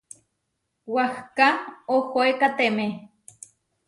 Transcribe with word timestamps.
Wahká 0.93 1.49
ohóekateme. 1.97 2.87